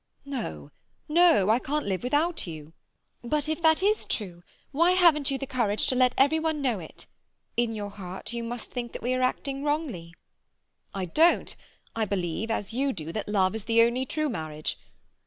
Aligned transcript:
"No, 0.25 0.71
no! 1.07 1.51
I 1.51 1.59
can't 1.59 1.85
live 1.85 2.01
without 2.01 2.47
you—" 2.47 2.73
"But, 3.23 3.47
if 3.47 3.61
that 3.61 3.83
is 3.83 4.03
true, 4.05 4.41
why 4.71 4.93
haven't 4.93 5.29
you 5.29 5.37
the 5.37 5.45
courage 5.45 5.85
to 5.85 5.95
let 5.95 6.15
every 6.17 6.39
one 6.39 6.59
know 6.59 6.79
it? 6.79 7.05
In 7.55 7.73
your 7.75 7.91
heart 7.91 8.33
you 8.33 8.43
must 8.43 8.71
think 8.71 8.93
that 8.93 9.03
we 9.03 9.13
are 9.13 9.21
acting 9.21 9.63
wrongly." 9.63 10.15
"I 10.91 11.05
don't! 11.05 11.55
I 11.95 12.05
believe, 12.05 12.49
as 12.49 12.73
you 12.73 12.93
do, 12.93 13.11
that 13.11 13.29
love 13.29 13.53
is 13.53 13.65
the 13.65 13.83
only 13.83 14.07
true 14.07 14.27
marriage. 14.27 14.75